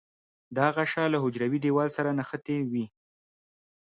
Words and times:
دا 0.57 0.65
غشا 0.75 1.05
له 1.13 1.17
حجروي 1.23 1.59
دیوال 1.63 1.89
سره 1.97 2.09
نښتې 2.17 2.57
وي. 2.71 2.85